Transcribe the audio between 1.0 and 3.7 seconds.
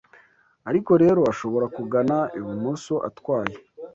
rero ashobora kugana ibumoso atwaye